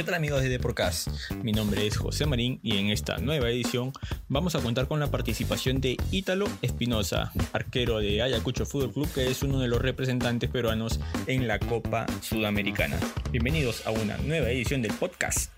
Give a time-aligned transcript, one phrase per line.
[0.00, 1.08] ¿Qué tal amigos de Deporcast?
[1.42, 3.92] Mi nombre es José Marín y en esta nueva edición
[4.28, 9.30] vamos a contar con la participación de Ítalo Espinosa, arquero de Ayacucho Fútbol Club, que
[9.30, 12.98] es uno de los representantes peruanos en la Copa Sudamericana.
[13.30, 15.52] Bienvenidos a una nueva edición del podcast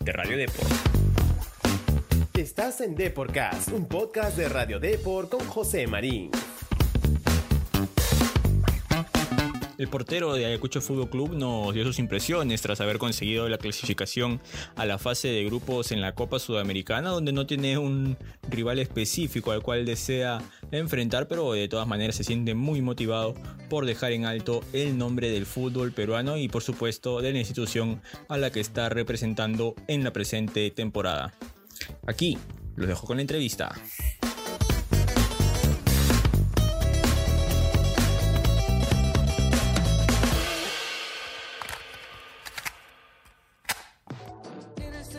[0.00, 0.72] de Radio Deport.
[2.36, 6.32] Estás en Deporcast, un podcast de Radio Deport con José Marín.
[9.84, 14.40] El portero de Ayacucho Fútbol Club nos dio sus impresiones tras haber conseguido la clasificación
[14.76, 18.16] a la fase de grupos en la Copa Sudamericana, donde no tiene un
[18.48, 23.34] rival específico al cual desea enfrentar, pero de todas maneras se siente muy motivado
[23.68, 28.00] por dejar en alto el nombre del fútbol peruano y por supuesto de la institución
[28.30, 31.34] a la que está representando en la presente temporada.
[32.06, 32.38] Aquí
[32.74, 33.74] los dejo con la entrevista.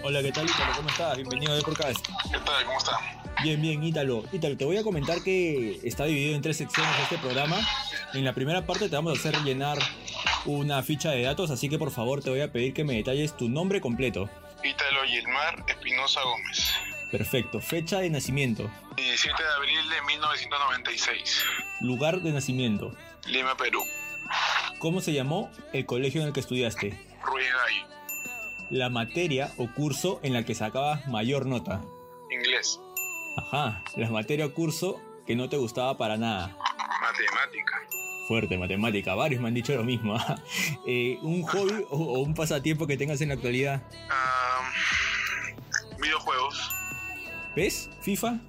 [0.08, 0.72] Hola, ¿qué tal, Ítalo?
[0.76, 1.16] ¿Cómo estás?
[1.18, 2.06] Bienvenido a Deporcast.
[2.32, 2.64] ¿Qué tal?
[2.66, 3.00] ¿Cómo está?
[3.42, 4.24] Bien, bien, Ítalo.
[4.32, 7.58] Ítalo, te voy a comentar que está dividido en tres secciones este programa.
[8.14, 9.80] En la primera parte te vamos a hacer llenar
[10.46, 13.36] una ficha de datos, así que por favor te voy a pedir que me detalles
[13.36, 14.30] tu nombre completo.
[14.64, 16.76] Ítalo Yilmar Espinosa Gómez.
[17.12, 17.60] Perfecto.
[17.60, 18.70] Fecha de nacimiento.
[18.98, 21.46] 17 de abril de 1996.
[21.82, 22.96] Lugar de nacimiento.
[23.26, 23.84] Lima, Perú.
[24.78, 26.90] ¿Cómo se llamó el colegio en el que estudiaste?
[27.24, 27.95] Ruiz Gallo.
[28.70, 31.82] La materia o curso en la que sacabas mayor nota.
[32.32, 32.80] Inglés.
[33.38, 36.58] Ajá, la materia o curso que no te gustaba para nada.
[37.02, 37.82] Matemática.
[38.28, 39.14] Fuerte, matemática.
[39.14, 40.18] Varios me han dicho lo mismo.
[40.88, 43.82] Eh, ¿Un hobby o, o un pasatiempo que tengas en la actualidad?
[44.10, 44.70] Ah,
[46.00, 46.72] videojuegos.
[47.56, 47.90] ¿Ves?
[48.02, 48.40] ¿FIFA?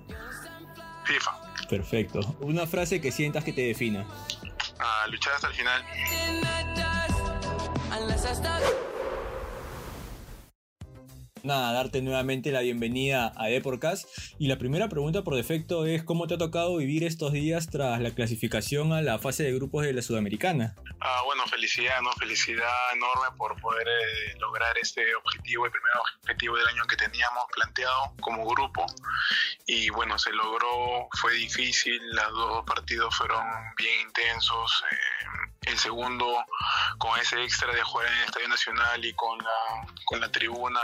[1.05, 1.31] FIFA.
[1.71, 2.21] Perfecto.
[2.41, 4.07] Una frase que sientas que te defina.
[4.79, 5.83] Ah, luchar hasta el final.
[11.47, 14.09] Nada, darte nuevamente la bienvenida a Deporcast.
[14.37, 18.01] Y la primera pregunta por defecto es cómo te ha tocado vivir estos días tras
[18.01, 20.75] la clasificación a la fase de grupos de la Sudamericana.
[21.01, 22.11] Ah, bueno, felicidad, ¿no?
[22.15, 27.45] Felicidad enorme por poder eh, lograr este objetivo, el primer objetivo del año que teníamos
[27.55, 28.85] planteado como grupo.
[29.67, 33.45] Y bueno, se logró, fue difícil, los dos partidos fueron
[33.77, 34.83] bien intensos.
[34.91, 36.45] eh, el segundo,
[36.99, 40.81] con ese extra de jugar en el Estadio Nacional y con la, con la tribuna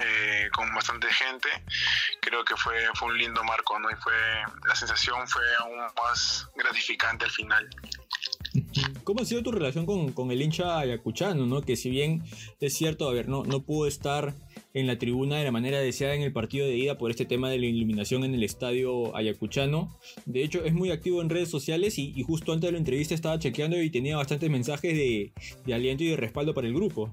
[0.00, 1.48] eh, con bastante gente,
[2.20, 3.88] creo que fue, un lindo marco, ¿no?
[4.00, 4.12] Fue,
[4.66, 7.68] la sensación fue aún más gratificante al final.
[9.04, 11.62] ¿Cómo ha sido tu relación con, el hincha ayacuchano, no?
[11.62, 12.24] Que si bien
[12.60, 14.34] es cierto, a ver, no, no pudo estar
[14.72, 17.50] en la tribuna de la manera deseada en el partido de ida por este tema
[17.50, 19.98] de la iluminación en el estadio ayacuchano.
[20.26, 23.38] De hecho, es muy activo en redes sociales y, justo antes de la entrevista estaba
[23.38, 27.12] chequeando y tenía bastantes mensajes de aliento y de respaldo para el grupo.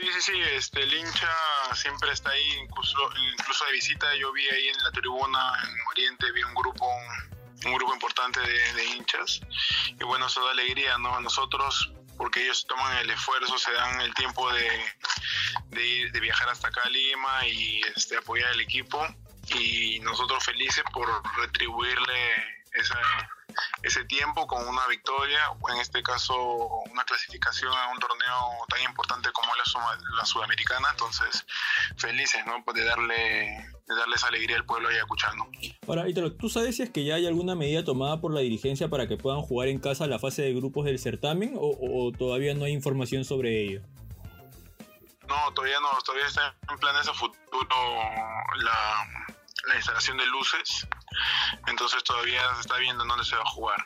[0.00, 1.32] Sí, sí, sí, este, el hincha
[1.74, 2.98] siempre está ahí, incluso,
[3.32, 6.86] incluso de visita, yo vi ahí en la tribuna, en Oriente, vi un grupo,
[7.64, 9.40] un grupo importante de, hinchas,
[9.98, 11.16] y bueno, eso da alegría, ¿no?
[11.16, 14.70] A nosotros, porque ellos toman el esfuerzo, se dan el tiempo de,
[15.70, 19.04] de, ir, de viajar hasta acá Lima y este, apoyar al equipo,
[19.56, 21.08] y nosotros felices por
[21.38, 22.34] retribuirle
[22.74, 23.00] esa,
[23.88, 26.36] ese tiempo con una victoria, o en este caso
[26.90, 28.36] una clasificación a un torneo
[28.68, 31.44] tan importante como la, Suma- la Sudamericana, entonces
[31.96, 32.62] felices ¿no?
[32.64, 35.48] Pues de darle de darles alegría al pueblo ayacuchano.
[35.86, 38.88] Ahora, Ítalo, ¿tú sabes si es que ya hay alguna medida tomada por la dirigencia
[38.88, 42.52] para que puedan jugar en casa la fase de grupos del certamen o, o todavía
[42.54, 43.80] no hay información sobre ello?
[45.26, 47.76] No, todavía no, todavía está en planes a futuro
[48.56, 49.06] la,
[49.68, 50.86] la instalación de luces,
[51.66, 53.84] entonces todavía se está viendo en dónde se va a jugar.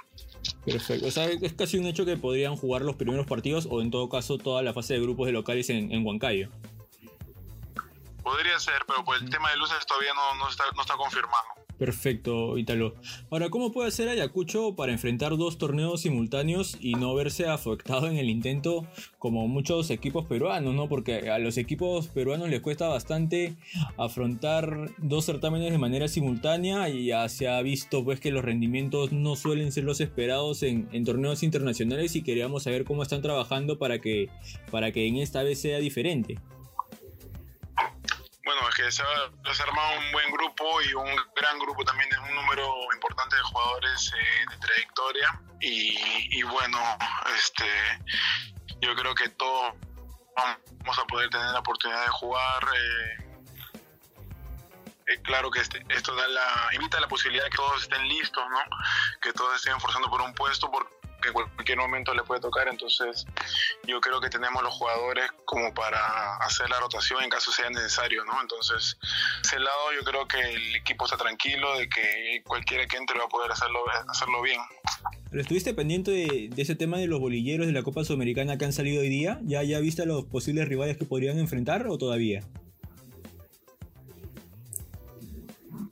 [0.65, 1.07] Perfecto.
[1.07, 4.09] O sea, es casi un hecho que podrían jugar los primeros partidos o en todo
[4.09, 6.49] caso toda la fase de grupos de locales en, en Huancayo.
[8.23, 11.52] Podría ser, pero por el tema de luces todavía no, no, está, no está confirmado.
[11.83, 12.95] Perfecto, Ítalo.
[13.29, 18.19] Ahora, ¿cómo puede hacer Ayacucho para enfrentar dos torneos simultáneos y no verse afectado en
[18.19, 18.87] el intento
[19.19, 20.89] como muchos equipos peruanos, ¿no?
[20.89, 23.57] Porque a los equipos peruanos les cuesta bastante
[23.97, 29.11] afrontar dos certámenes de manera simultánea y ya se ha visto pues que los rendimientos
[29.11, 33.81] no suelen ser los esperados en, en torneos internacionales y queríamos saber cómo están trabajando
[33.81, 34.29] para que,
[34.71, 36.39] para que en esta vez sea diferente.
[38.53, 42.19] Bueno, es que se ha, armado un buen grupo y un gran grupo también es
[42.19, 46.79] un número importante de jugadores eh, de trayectoria y, bueno,
[47.35, 47.65] este,
[48.83, 49.75] yo creo que todos
[50.37, 52.69] vamos a poder tener la oportunidad de jugar.
[52.77, 53.23] eh,
[55.07, 58.07] eh, claro que este, esto da la, invita a la posibilidad de que todos estén
[58.07, 58.61] listos, ¿no?
[59.23, 60.91] Que todos estén forzando por un puesto, por,
[61.23, 63.25] que en cualquier momento le puede tocar, entonces
[63.87, 68.25] yo creo que tenemos los jugadores como para hacer la rotación en caso sea necesario,
[68.25, 68.41] ¿no?
[68.43, 68.99] Entonces,
[69.43, 73.25] ese lado yo creo que el equipo está tranquilo de que cualquiera que entre va
[73.25, 74.61] a poder hacerlo, hacerlo bien.
[75.31, 78.73] ¿Pero estuviste pendiente de, ese tema de los bolilleros de la Copa Sudamericana que han
[78.75, 79.41] salido hoy día?
[79.45, 82.43] ¿Ya, ya viste los posibles rivales que podrían enfrentar o todavía?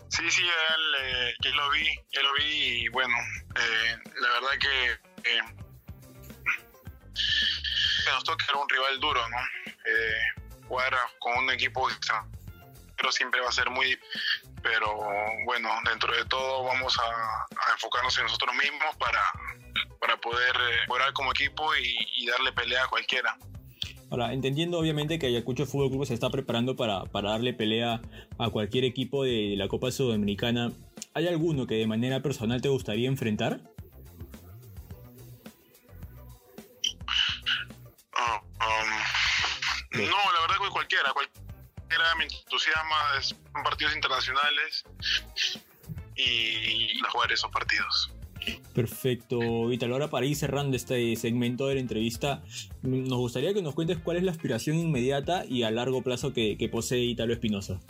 [0.09, 3.15] Sí, sí, él, yo lo vi, yo lo vi y bueno,
[3.57, 5.41] eh, la verdad que, eh,
[8.07, 9.37] nos toca un rival duro, ¿no?
[9.85, 11.89] Eh, jugar con un equipo
[12.97, 13.99] pero siempre va a ser muy
[14.63, 14.95] pero
[15.47, 19.23] bueno dentro de todo vamos a, enfocarnos en nosotros mismos para,
[20.01, 20.55] para poder
[20.87, 23.37] jugar como equipo y darle pelea a cualquiera
[24.11, 28.03] Ahora, entendiendo obviamente que Ayacucho Fútbol Club se está preparando para, darle pelea
[28.39, 30.73] a cualquier equipo de la Copa Sudamericana,
[31.15, 33.61] ¿hay alguno que de manera personal te gustaría enfrentar?
[42.21, 44.85] Me entusiasma, son partidos internacionales
[46.17, 48.13] y jugar esos partidos.
[48.75, 49.93] Perfecto, Vital.
[49.93, 52.43] Ahora para ir cerrando este segmento de la entrevista,
[52.83, 56.69] nos gustaría que nos cuentes cuál es la aspiración inmediata y a largo plazo que,
[56.71, 57.81] posee Italo Espinosa.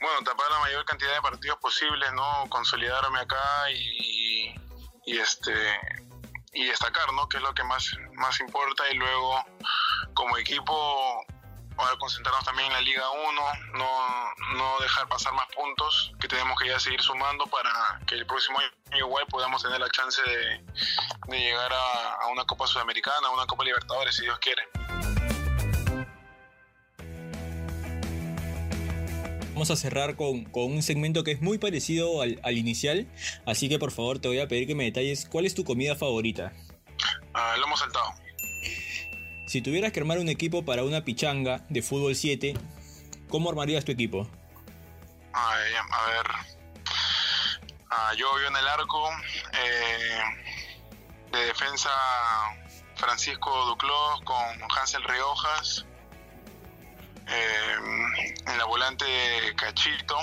[0.00, 2.48] Bueno, tapar la mayor cantidad de partidos posibles, ¿no?
[2.48, 4.54] Consolidarme acá y,
[5.06, 5.52] y este
[6.52, 7.28] y destacar, ¿no?
[7.28, 9.44] Que es lo que más, más importa y luego
[10.14, 11.24] como equipo
[11.80, 13.42] poder concentrarnos también en la Liga 1,
[13.72, 18.26] no, no dejar pasar más puntos, que tenemos que ya seguir sumando para que el
[18.26, 18.68] próximo año
[18.98, 20.62] igual podamos tener la chance de,
[21.28, 24.62] de llegar a, a, una Copa Sudamericana, a una Copa Libertadores, si Dios quiere.
[29.54, 33.06] Vamos a cerrar con, con, un segmento que es muy parecido al, al, inicial,
[33.46, 35.96] así que por favor te voy a pedir que me detalles cuál es tu comida
[35.96, 36.52] favorita.
[37.34, 38.12] Uh, lo hemos saltado.
[39.50, 42.54] Si tuvieras que armar un equipo para una pichanga de fútbol 7,
[43.28, 44.30] ¿cómo armarías tu equipo?
[45.32, 46.26] a ver.
[47.90, 49.10] Ah, yo vivo en el arco.
[49.52, 50.20] Eh,
[51.32, 51.90] de defensa
[52.94, 55.84] Francisco Duclos con Hansel Riojas.
[57.26, 57.74] Eh,
[58.46, 59.04] en la volante
[59.56, 60.16] Cachito.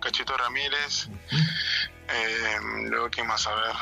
[0.00, 1.08] Cachito Ramírez.
[2.08, 3.44] Eh, luego, ¿quién más?
[3.48, 3.74] A ver.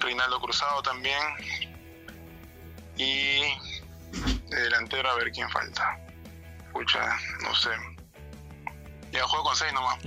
[0.00, 1.22] Reinaldo Cruzado también.
[2.96, 3.40] Y
[4.50, 5.98] de delantero a ver quién falta.
[6.72, 7.00] Pucha,
[7.42, 7.70] no sé.
[9.12, 9.98] Ya juego con seis nomás.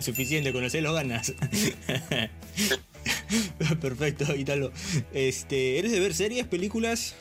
[0.04, 1.32] Suficiente, con los seis los ganas.
[3.80, 4.72] Perfecto, Italo.
[5.12, 7.14] Este, ¿Eres de ver series, películas?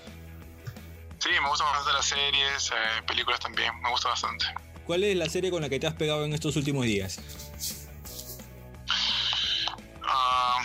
[1.20, 4.46] Sí, me gusta bastante las series, eh, películas también, me gusta bastante.
[4.86, 7.20] ¿Cuál es la serie con la que te has pegado en estos últimos días?
[10.04, 10.60] Ah,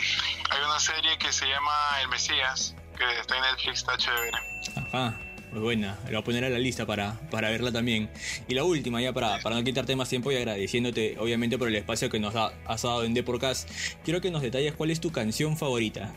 [0.50, 4.38] hay una serie que se llama El Mesías, que está en Netflix, está chévere.
[4.76, 5.18] Ajá,
[5.50, 5.98] muy buena.
[6.04, 8.10] La voy a poner a la lista para, para verla también.
[8.48, 11.76] Y la última, ya para, para no quitarte más tiempo y agradeciéndote, obviamente, por el
[11.76, 13.70] espacio que nos ha, has dado en Deporcast,
[14.04, 16.12] quiero que nos detalles cuál es tu canción favorita.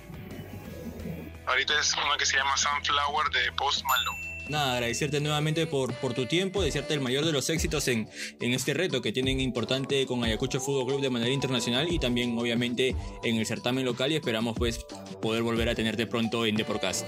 [1.45, 6.13] Ahorita es una que se llama Sunflower de Post Malone nada, agradecerte nuevamente por, por
[6.13, 8.09] tu tiempo, desearte el mayor de los éxitos en,
[8.39, 12.38] en este reto que tienen importante con Ayacucho Fútbol Club de manera internacional y también
[12.38, 14.80] obviamente en el certamen local y esperamos pues
[15.21, 17.07] poder volver a tenerte pronto en Deporcast.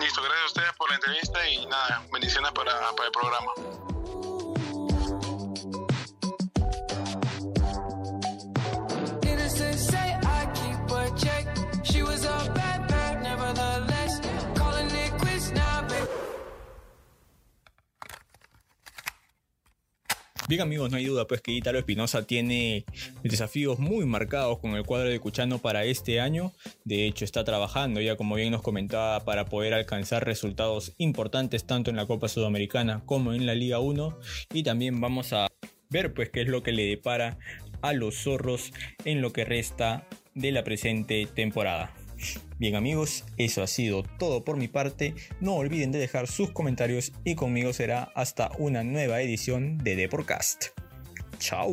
[0.00, 3.87] Listo, gracias a ustedes por la entrevista y nada, bendiciones para, para el programa.
[20.48, 22.86] Bien amigos, no hay duda pues que Italo Espinosa tiene
[23.22, 26.52] desafíos muy marcados con el cuadro de Cuchano para este año.
[26.84, 31.90] De hecho está trabajando ya como bien nos comentaba para poder alcanzar resultados importantes tanto
[31.90, 34.18] en la Copa Sudamericana como en la Liga 1
[34.54, 35.48] y también vamos a
[35.90, 37.36] ver pues qué es lo que le depara
[37.82, 38.72] a los zorros
[39.04, 41.92] en lo que resta de la presente temporada.
[42.58, 45.14] Bien amigos, eso ha sido todo por mi parte.
[45.40, 50.66] No olviden de dejar sus comentarios y conmigo será hasta una nueva edición de Deporcast.
[51.38, 51.72] Chao.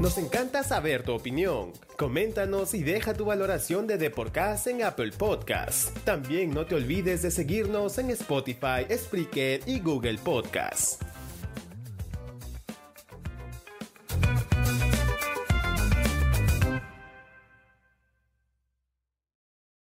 [0.00, 1.72] Nos encanta saber tu opinión.
[1.96, 5.96] Coméntanos y deja tu valoración de Deporcast en Apple Podcast.
[6.04, 11.02] También no te olvides de seguirnos en Spotify, Spreaker y Google Podcast.